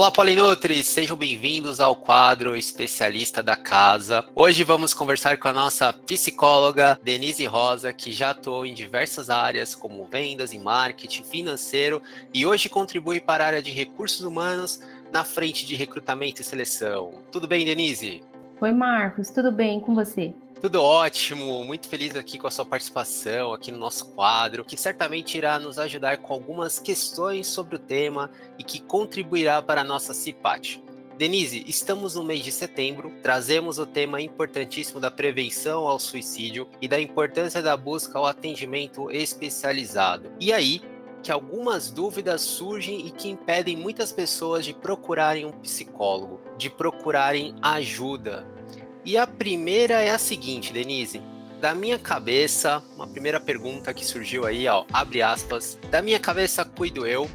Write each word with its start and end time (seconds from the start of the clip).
Olá, 0.00 0.10
Polinutri! 0.10 0.82
Sejam 0.82 1.14
bem-vindos 1.14 1.78
ao 1.78 1.94
quadro 1.94 2.56
Especialista 2.56 3.42
da 3.42 3.54
Casa. 3.54 4.24
Hoje 4.34 4.64
vamos 4.64 4.94
conversar 4.94 5.36
com 5.36 5.46
a 5.46 5.52
nossa 5.52 5.92
psicóloga, 5.92 6.98
Denise 7.04 7.44
Rosa, 7.44 7.92
que 7.92 8.10
já 8.10 8.30
atuou 8.30 8.64
em 8.64 8.72
diversas 8.72 9.28
áreas, 9.28 9.74
como 9.74 10.06
vendas 10.06 10.54
e 10.54 10.58
marketing 10.58 11.22
financeiro, 11.22 12.00
e 12.32 12.46
hoje 12.46 12.70
contribui 12.70 13.20
para 13.20 13.44
a 13.44 13.46
área 13.48 13.62
de 13.62 13.70
recursos 13.70 14.22
humanos 14.22 14.80
na 15.12 15.22
frente 15.22 15.66
de 15.66 15.76
recrutamento 15.76 16.40
e 16.40 16.44
seleção. 16.46 17.16
Tudo 17.30 17.46
bem, 17.46 17.66
Denise? 17.66 18.22
Oi, 18.58 18.72
Marcos, 18.72 19.28
tudo 19.28 19.52
bem 19.52 19.80
com 19.80 19.94
você? 19.94 20.32
Tudo 20.60 20.82
ótimo, 20.82 21.64
muito 21.64 21.88
feliz 21.88 22.14
aqui 22.14 22.38
com 22.38 22.46
a 22.46 22.50
sua 22.50 22.66
participação 22.66 23.54
aqui 23.54 23.72
no 23.72 23.78
nosso 23.78 24.08
quadro, 24.08 24.62
que 24.62 24.76
certamente 24.76 25.38
irá 25.38 25.58
nos 25.58 25.78
ajudar 25.78 26.18
com 26.18 26.34
algumas 26.34 26.78
questões 26.78 27.46
sobre 27.46 27.76
o 27.76 27.78
tema 27.78 28.30
e 28.58 28.62
que 28.62 28.78
contribuirá 28.78 29.62
para 29.62 29.80
a 29.80 29.84
nossa 29.84 30.12
CIPAT. 30.12 30.84
Denise, 31.16 31.64
estamos 31.66 32.14
no 32.14 32.22
mês 32.22 32.44
de 32.44 32.52
setembro, 32.52 33.10
trazemos 33.22 33.78
o 33.78 33.86
tema 33.86 34.20
importantíssimo 34.20 35.00
da 35.00 35.10
prevenção 35.10 35.88
ao 35.88 35.98
suicídio 35.98 36.68
e 36.78 36.86
da 36.86 37.00
importância 37.00 37.62
da 37.62 37.74
busca 37.74 38.18
ao 38.18 38.26
atendimento 38.26 39.10
especializado. 39.10 40.30
E 40.38 40.52
aí, 40.52 40.82
que 41.22 41.32
algumas 41.32 41.90
dúvidas 41.90 42.42
surgem 42.42 43.06
e 43.06 43.10
que 43.10 43.30
impedem 43.30 43.78
muitas 43.78 44.12
pessoas 44.12 44.66
de 44.66 44.74
procurarem 44.74 45.46
um 45.46 45.52
psicólogo, 45.52 46.38
de 46.58 46.68
procurarem 46.68 47.54
ajuda. 47.62 48.46
E 49.04 49.16
a 49.16 49.26
primeira 49.26 50.02
é 50.02 50.10
a 50.10 50.18
seguinte, 50.18 50.72
Denise. 50.72 51.22
Da 51.60 51.74
minha 51.74 51.98
cabeça, 51.98 52.82
uma 52.94 53.06
primeira 53.06 53.40
pergunta 53.40 53.92
que 53.92 54.04
surgiu 54.04 54.46
aí, 54.46 54.66
ó, 54.66 54.84
abre 54.92 55.22
aspas. 55.22 55.78
Da 55.90 56.00
minha 56.00 56.18
cabeça 56.18 56.64
cuido 56.64 57.06
eu, 57.06 57.28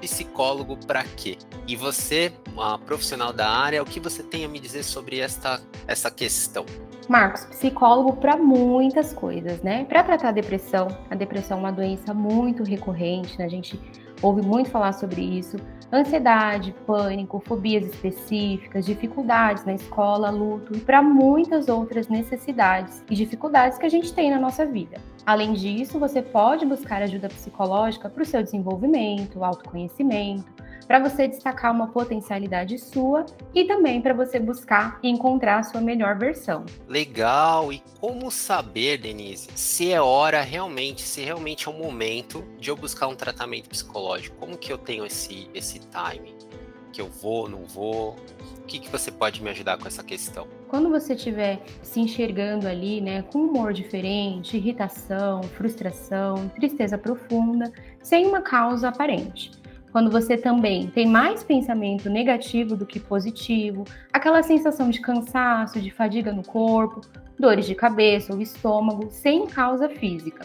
psicólogo 0.00 0.76
para 0.86 1.02
quê? 1.04 1.36
E 1.66 1.76
você, 1.76 2.32
uma 2.52 2.78
profissional 2.78 3.32
da 3.32 3.48
área, 3.48 3.82
o 3.82 3.86
que 3.86 3.98
você 3.98 4.22
tem 4.22 4.44
a 4.44 4.48
me 4.48 4.60
dizer 4.60 4.82
sobre 4.82 5.18
esta, 5.18 5.60
essa 5.86 6.10
questão? 6.10 6.66
Marcos, 7.08 7.44
psicólogo 7.44 8.16
para 8.16 8.36
muitas 8.36 9.12
coisas, 9.12 9.62
né? 9.62 9.84
Para 9.84 10.02
tratar 10.02 10.28
a 10.28 10.32
depressão, 10.32 10.88
a 11.10 11.14
depressão 11.14 11.58
é 11.58 11.60
uma 11.60 11.72
doença 11.72 12.14
muito 12.14 12.62
recorrente, 12.62 13.38
né? 13.38 13.44
A 13.44 13.48
gente 13.48 13.78
ouve 14.22 14.42
muito 14.42 14.70
falar 14.70 14.92
sobre 14.92 15.20
isso. 15.20 15.56
Ansiedade, 15.92 16.74
pânico, 16.86 17.40
fobias 17.46 17.84
específicas, 17.84 18.84
dificuldades 18.84 19.64
na 19.64 19.74
escola, 19.74 20.30
luto 20.30 20.76
e 20.76 20.80
para 20.80 21.00
muitas 21.00 21.68
outras 21.68 22.08
necessidades 22.08 23.04
e 23.08 23.14
dificuldades 23.14 23.78
que 23.78 23.86
a 23.86 23.88
gente 23.88 24.12
tem 24.12 24.30
na 24.30 24.40
nossa 24.40 24.66
vida. 24.66 24.96
Além 25.24 25.52
disso, 25.52 25.98
você 25.98 26.20
pode 26.20 26.66
buscar 26.66 27.00
ajuda 27.00 27.28
psicológica 27.28 28.08
para 28.10 28.22
o 28.22 28.26
seu 28.26 28.42
desenvolvimento, 28.42 29.42
autoconhecimento, 29.44 30.52
para 30.86 30.98
você 30.98 31.26
destacar 31.26 31.72
uma 31.72 31.88
potencialidade 31.88 32.78
sua 32.78 33.26
e 33.54 33.64
também 33.64 34.00
para 34.00 34.14
você 34.14 34.38
buscar 34.38 34.98
e 35.02 35.08
encontrar 35.08 35.58
a 35.58 35.62
sua 35.62 35.80
melhor 35.80 36.18
versão. 36.18 36.64
Legal! 36.88 37.72
E 37.72 37.82
como 38.00 38.30
saber, 38.30 38.98
Denise, 38.98 39.48
se 39.54 39.92
é 39.92 40.00
hora 40.00 40.42
realmente, 40.42 41.02
se 41.02 41.22
realmente 41.22 41.68
é 41.68 41.70
o 41.70 41.74
momento 41.74 42.44
de 42.58 42.70
eu 42.70 42.76
buscar 42.76 43.08
um 43.08 43.14
tratamento 43.14 43.68
psicológico? 43.68 44.36
Como 44.36 44.56
que 44.56 44.72
eu 44.72 44.78
tenho 44.78 45.06
esse, 45.06 45.48
esse 45.54 45.78
timing? 45.80 46.36
Que 46.92 47.00
eu 47.00 47.08
vou, 47.08 47.48
não 47.48 47.64
vou? 47.64 48.16
O 48.58 48.66
que, 48.66 48.78
que 48.78 48.88
você 48.88 49.10
pode 49.10 49.42
me 49.42 49.50
ajudar 49.50 49.76
com 49.78 49.86
essa 49.86 50.02
questão? 50.02 50.46
Quando 50.68 50.88
você 50.88 51.14
estiver 51.14 51.60
se 51.82 52.00
enxergando 52.00 52.66
ali, 52.66 53.00
né, 53.00 53.22
com 53.22 53.40
humor 53.40 53.72
diferente, 53.72 54.56
irritação, 54.56 55.42
frustração, 55.42 56.48
tristeza 56.48 56.96
profunda, 56.96 57.70
sem 58.02 58.26
uma 58.26 58.40
causa 58.40 58.88
aparente 58.88 59.50
quando 59.94 60.10
você 60.10 60.36
também 60.36 60.88
tem 60.88 61.06
mais 61.06 61.44
pensamento 61.44 62.10
negativo 62.10 62.74
do 62.74 62.84
que 62.84 62.98
positivo, 62.98 63.84
aquela 64.12 64.42
sensação 64.42 64.90
de 64.90 65.00
cansaço, 65.00 65.80
de 65.80 65.88
fadiga 65.88 66.32
no 66.32 66.42
corpo, 66.42 67.00
dores 67.38 67.64
de 67.64 67.76
cabeça 67.76 68.34
ou 68.34 68.40
estômago, 68.40 69.06
sem 69.12 69.46
causa 69.46 69.88
física. 69.88 70.44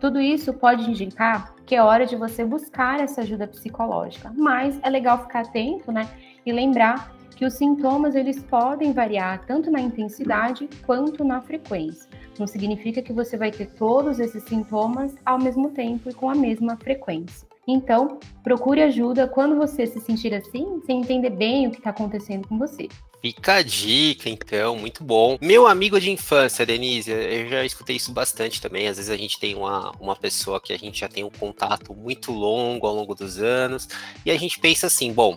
Tudo 0.00 0.20
isso 0.20 0.52
pode 0.52 0.90
indicar 0.90 1.54
que 1.64 1.76
é 1.76 1.80
hora 1.80 2.06
de 2.06 2.16
você 2.16 2.44
buscar 2.44 2.98
essa 2.98 3.20
ajuda 3.20 3.46
psicológica, 3.46 4.32
mas 4.36 4.80
é 4.82 4.90
legal 4.90 5.22
ficar 5.22 5.42
atento, 5.42 5.92
né? 5.92 6.08
E 6.44 6.50
lembrar 6.50 7.14
que 7.36 7.44
os 7.44 7.54
sintomas 7.54 8.16
eles 8.16 8.42
podem 8.42 8.92
variar 8.92 9.46
tanto 9.46 9.70
na 9.70 9.80
intensidade 9.80 10.68
quanto 10.84 11.22
na 11.22 11.40
frequência. 11.40 12.10
Não 12.36 12.48
significa 12.48 13.00
que 13.00 13.12
você 13.12 13.36
vai 13.36 13.52
ter 13.52 13.66
todos 13.74 14.18
esses 14.18 14.42
sintomas 14.42 15.14
ao 15.24 15.38
mesmo 15.38 15.70
tempo 15.70 16.10
e 16.10 16.14
com 16.14 16.28
a 16.28 16.34
mesma 16.34 16.76
frequência. 16.76 17.46
Então, 17.70 18.18
procure 18.42 18.80
ajuda 18.80 19.28
quando 19.28 19.54
você 19.54 19.86
se 19.86 20.00
sentir 20.00 20.32
assim, 20.32 20.80
sem 20.86 21.00
entender 21.00 21.28
bem 21.28 21.66
o 21.66 21.70
que 21.70 21.76
está 21.76 21.90
acontecendo 21.90 22.48
com 22.48 22.56
você. 22.56 22.88
Fica 23.20 23.56
a 23.56 23.62
dica, 23.62 24.30
então, 24.30 24.76
muito 24.76 25.04
bom. 25.04 25.36
Meu 25.38 25.66
amigo 25.66 26.00
de 26.00 26.10
infância, 26.10 26.64
Denise, 26.64 27.10
eu 27.10 27.46
já 27.46 27.66
escutei 27.66 27.96
isso 27.96 28.10
bastante 28.10 28.62
também. 28.62 28.88
Às 28.88 28.96
vezes 28.96 29.10
a 29.10 29.16
gente 29.18 29.38
tem 29.38 29.54
uma, 29.54 29.92
uma 30.00 30.16
pessoa 30.16 30.58
que 30.58 30.72
a 30.72 30.78
gente 30.78 31.00
já 31.00 31.08
tem 31.08 31.24
um 31.24 31.30
contato 31.30 31.94
muito 31.94 32.32
longo 32.32 32.86
ao 32.86 32.94
longo 32.94 33.14
dos 33.14 33.38
anos, 33.38 33.86
e 34.24 34.30
a 34.30 34.38
gente 34.38 34.58
pensa 34.58 34.86
assim: 34.86 35.12
bom, 35.12 35.36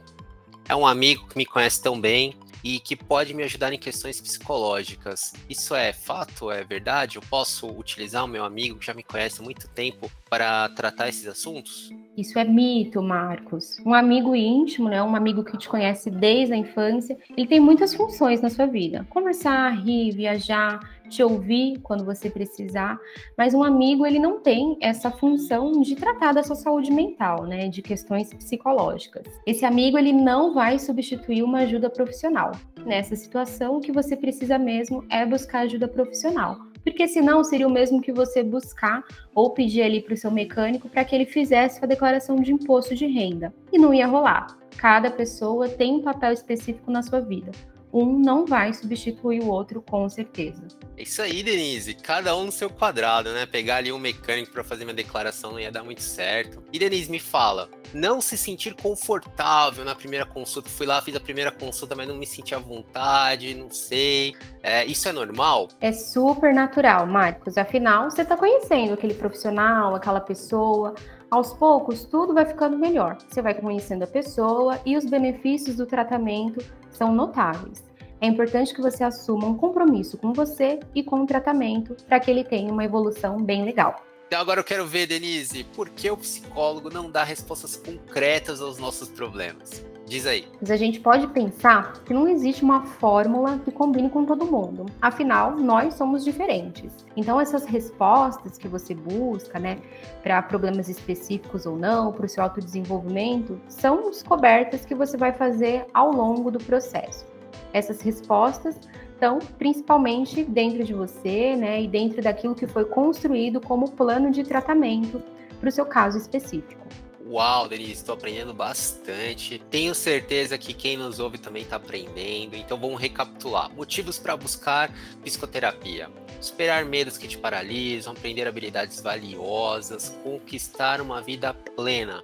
é 0.69 0.75
um 0.75 0.88
amigo 0.88 1.28
que 1.28 1.38
me 1.38 1.46
conhece 1.46 1.81
tão 1.81 2.00
bem, 2.00 2.36
e 2.63 2.80
que 2.80 2.96
pode 2.96 3.34
me 3.34 3.44
ajudar 3.44 3.74
em 3.74 3.80
questões 3.80 4.22
psicológicas. 4.22 5.34
Isso 5.50 5.75
é 5.75 5.92
fato? 5.92 6.52
É 6.52 6.63
verdade? 6.63 7.18
Eu 7.18 7.22
posso 7.24 7.68
utilizar 7.68 8.24
o 8.24 8.28
meu 8.28 8.46
amigo 8.46 8.78
que 8.78 8.86
já 8.86 8.94
me 8.94 9.03
conhece 9.03 9.42
há 9.42 9.44
muito 9.44 9.68
tempo 9.68 10.09
para 10.30 10.69
tratar 10.69 11.09
esses 11.09 11.28
assuntos? 11.28 11.90
Isso 12.17 12.38
é 12.38 12.44
mito, 12.44 13.01
Marcos. 13.01 13.77
Um 13.85 13.94
amigo 13.94 14.35
íntimo, 14.35 14.89
né, 14.89 15.01
um 15.01 15.16
amigo 15.16 15.44
que 15.44 15.57
te 15.57 15.69
conhece 15.69 16.11
desde 16.11 16.53
a 16.53 16.57
infância, 16.57 17.17
ele 17.38 17.47
tem 17.47 17.59
muitas 17.59 17.94
funções 17.94 18.41
na 18.41 18.49
sua 18.49 18.66
vida. 18.66 19.05
Conversar, 19.09 19.69
rir, 19.81 20.11
viajar, 20.11 20.79
te 21.09 21.23
ouvir 21.23 21.79
quando 21.81 22.03
você 22.03 22.29
precisar, 22.29 23.00
mas 23.38 23.53
um 23.53 23.63
amigo 23.63 24.05
ele 24.05 24.19
não 24.19 24.39
tem 24.39 24.77
essa 24.81 25.09
função 25.09 25.81
de 25.81 25.95
tratar 25.95 26.33
da 26.33 26.44
sua 26.44 26.55
saúde 26.55 26.91
mental, 26.91 27.45
né, 27.45 27.69
de 27.69 27.81
questões 27.81 28.33
psicológicas. 28.33 29.25
Esse 29.45 29.66
amigo 29.66 29.97
ele 29.97 30.13
não 30.13 30.53
vai 30.53 30.79
substituir 30.79 31.44
uma 31.44 31.59
ajuda 31.59 31.89
profissional. 31.89 32.51
Nessa 32.85 33.16
situação, 33.16 33.77
o 33.77 33.81
que 33.81 33.91
você 33.91 34.17
precisa 34.17 34.57
mesmo 34.57 35.05
é 35.09 35.25
buscar 35.25 35.61
ajuda 35.61 35.88
profissional 35.88 36.70
porque 36.84 37.08
senão 37.08 37.44
seria 37.44 37.68
o 37.68 37.72
mesmo 37.72 38.02
que 38.02 38.12
você 38.12 38.44
buscar 38.44 39.03
ou 39.34 39.52
pedir 39.52 39.84
ali 39.84 40.02
para 40.02 40.14
o 40.14 40.18
seu 40.18 40.31
mecânico 40.31 40.90
para 40.90 41.06
que 41.06 41.16
ele 41.16 41.25
fizesse 41.25 41.84
a 41.84 41.88
declaração 41.88 42.36
de 42.36 42.53
imposto 42.53 42.96
de 42.96 43.06
renda. 43.06 43.53
E 43.72 43.78
não 43.78 43.94
ia 43.94 44.08
rolar. 44.08 44.47
Cada 44.78 45.12
pessoa 45.12 45.69
tem 45.69 45.96
um 45.96 46.02
papel 46.02 46.31
específico 46.31 46.90
na 46.92 47.03
sua 47.03 47.19
vida 47.19 47.52
um 47.94 48.18
não 48.19 48.46
vai 48.46 48.74
substituir 48.74 49.41
o 49.41 49.47
outro 49.47 49.81
com 49.81 50.07
certeza. 50.07 50.68
É 50.97 51.03
isso 51.03 51.22
aí, 51.22 51.41
Denise. 51.44 51.94
Cada 51.96 52.35
um 52.35 52.46
no 52.46 52.52
seu 52.52 52.69
quadrado, 52.69 53.31
né? 53.31 53.46
Pegar 53.46 53.78
ali 53.78 53.91
um 53.91 54.00
mecânico 54.00 54.52
para 54.52 54.63
fazer 54.63 54.85
minha 54.85 54.96
declaração 54.96 55.52
não 55.52 55.59
ia 55.59 55.72
dar 55.72 55.84
muito 55.84 56.01
certo. 56.01 56.63
E 56.72 56.78
Denise, 56.78 57.09
me 57.09 57.19
fala, 57.19 57.69
não 57.94 58.22
se 58.22 58.38
sentir 58.38 58.75
confortável 58.75 59.84
na 59.84 59.96
primeira 59.96 60.25
consulta. 60.25 60.69
Fui 60.69 60.85
lá, 60.85 61.01
fiz 61.01 61.16
a 61.16 61.19
primeira 61.19 61.51
consulta, 61.51 61.96
mas 61.96 62.07
não 62.07 62.16
me 62.16 62.28
senti 62.28 62.53
à 62.53 62.59
vontade, 62.59 63.53
não 63.56 63.69
sei. 63.69 64.35
É, 64.62 64.85
isso 64.85 65.07
é 65.09 65.12
normal? 65.12 65.69
É 65.80 65.91
super 65.91 66.53
natural, 66.53 67.06
Marcos. 67.07 67.57
Afinal, 67.57 68.09
você 68.09 68.22
está 68.22 68.38
conhecendo 68.38 68.94
aquele 68.94 69.13
profissional, 69.13 69.96
aquela 69.96 70.22
pessoa. 70.22 70.94
Aos 71.31 71.53
poucos, 71.53 72.03
tudo 72.03 72.34
vai 72.34 72.46
ficando 72.46 72.78
melhor. 72.78 73.18
Você 73.30 73.42
vai 73.42 73.53
conhecendo 73.53 74.03
a 74.03 74.08
pessoa 74.08 74.81
e 74.86 74.97
os 74.97 75.06
benefícios 75.06 75.78
do 75.78 75.86
tratamento 75.86 76.62
são 76.90 77.16
notáveis. 77.16 77.86
É 78.19 78.28
importante 78.28 78.74
que 78.74 78.81
você 78.81 79.02
assuma 79.02 79.47
um 79.47 79.56
compromisso 79.56 80.18
com 80.18 80.34
você 80.34 80.81
e 80.94 81.02
com 81.02 81.22
o 81.22 81.25
tratamento 81.25 81.96
para 82.06 82.19
que 82.19 82.30
ele 82.30 82.44
tenha 82.44 82.69
uma 82.69 82.84
evolução 82.84 83.42
bem 83.42 83.64
legal. 83.64 84.03
Então 84.28 84.42
agora 84.42 84.59
eu 84.59 84.64
quero 84.66 84.86
ver, 84.86 85.08
Denise, 85.08 85.64
por 85.64 85.88
que 85.88 86.12
o 86.12 86.18
psicólogo 86.18 86.89
não 86.89 87.10
dá 87.10 87.24
respostas 87.24 87.77
concretas 87.77 88.60
aos 88.60 88.77
nossos 88.77 89.07
problemas? 89.07 89.86
Diz 90.12 90.28
aí. 90.28 90.46
Mas 90.60 90.69
a 90.69 90.75
gente 90.75 91.00
pode 91.00 91.25
pensar 91.28 91.94
que 92.04 92.13
não 92.13 92.28
existe 92.28 92.66
uma 92.66 92.86
fórmula 92.86 93.58
que 93.60 93.72
combine 93.72 94.10
com 94.10 94.25
todo 94.25 94.46
mundo. 94.46 94.86
Afinal, 95.02 95.56
nós 95.56 95.94
somos 95.94 96.25
diferentes. 96.25 96.92
Então, 97.16 97.40
essas 97.40 97.63
respostas 97.63 98.58
que 98.58 98.68
você 98.68 98.94
busca, 98.94 99.58
né, 99.58 99.78
para 100.22 100.42
problemas 100.42 100.90
específicos 100.90 101.66
ou 101.66 101.78
não, 101.78 102.12
para 102.12 102.25
o 102.25 102.28
seu 102.28 102.44
autodesenvolvimento, 102.44 103.58
são 103.69 104.10
descobertas 104.10 104.84
que 104.84 104.94
você 104.94 105.16
vai 105.16 105.31
fazer 105.31 105.86
ao 105.94 106.12
longo 106.12 106.52
do 106.52 106.60
processo. 106.60 107.25
Essas 107.72 108.02
respostas 108.02 108.78
estão 109.13 109.40
principalmente 109.58 110.44
dentro 110.44 110.84
de 110.84 110.94
você, 110.94 111.56
né, 111.56 111.84
e 111.84 111.88
dentro 111.88 112.22
daquilo 112.22 112.54
que 112.54 112.68
foi 112.68 112.84
construído 112.84 113.62
como 113.62 113.90
plano 113.92 114.30
de 114.30 114.44
tratamento 114.44 115.24
para 115.58 115.69
o 115.69 115.72
seu 115.72 115.86
caso 115.86 116.18
específico. 116.18 116.86
Uau, 117.31 117.69
Denise, 117.69 117.94
estou 117.94 118.16
aprendendo 118.16 118.54
bastante. 118.54 119.57
Tenho 119.69 119.95
certeza 119.95 120.57
que 120.57 120.74
quem 120.74 120.98
nos 120.98 121.18
ouve 121.18 121.38
também 121.38 121.63
está 121.63 121.78
aprendendo. 121.78 122.57
Então 122.57 122.78
vamos 122.78 123.00
recapitular. 123.00 123.74
Motivos 123.74 124.19
para 124.19 124.36
buscar 124.36 124.94
psicoterapia. 125.24 126.12
Superar 126.42 126.83
medos 126.83 127.18
que 127.18 127.30
te 127.30 127.38
paralisam, 127.38 128.12
aprender 128.12 128.45
habilidades 128.50 129.00
valiosas, 129.01 130.10
conquistar 130.22 131.00
uma 131.00 131.22
vida 131.22 131.54
plena. 131.54 132.22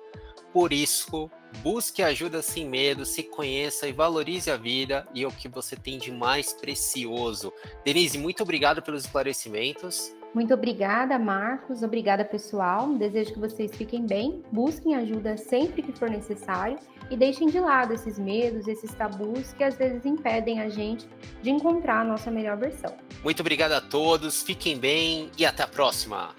Por 0.51 0.73
isso, 0.73 1.31
Busque 1.63 2.03
ajuda 2.03 2.41
sem 2.41 2.67
medo, 2.67 3.05
se 3.05 3.23
conheça 3.23 3.87
e 3.87 3.91
valorize 3.91 4.51
a 4.51 4.57
vida 4.57 5.07
e 5.13 5.25
o 5.25 5.31
que 5.31 5.47
você 5.47 5.75
tem 5.75 5.97
de 5.97 6.11
mais 6.11 6.53
precioso. 6.53 7.51
Denise, 7.83 8.17
muito 8.17 8.43
obrigado 8.43 8.81
pelos 8.81 9.05
esclarecimentos. 9.05 10.13
Muito 10.33 10.53
obrigada, 10.53 11.17
Marcos. 11.17 11.83
Obrigada, 11.83 12.23
pessoal. 12.23 12.93
Desejo 12.93 13.33
que 13.33 13.39
vocês 13.39 13.75
fiquem 13.75 14.05
bem, 14.05 14.43
busquem 14.51 14.95
ajuda 14.95 15.37
sempre 15.37 15.81
que 15.81 15.91
for 15.91 16.09
necessário 16.09 16.77
e 17.09 17.15
deixem 17.15 17.47
de 17.47 17.59
lado 17.59 17.93
esses 17.93 18.19
medos, 18.19 18.67
esses 18.67 18.93
tabus 18.93 19.53
que 19.53 19.63
às 19.63 19.77
vezes 19.77 20.05
impedem 20.05 20.59
a 20.59 20.69
gente 20.69 21.07
de 21.41 21.49
encontrar 21.49 22.01
a 22.01 22.03
nossa 22.03 22.29
melhor 22.29 22.57
versão. 22.57 22.93
Muito 23.23 23.39
obrigado 23.39 23.71
a 23.71 23.81
todos, 23.81 24.43
fiquem 24.43 24.77
bem 24.77 25.31
e 25.37 25.45
até 25.45 25.63
a 25.63 25.67
próxima. 25.67 26.35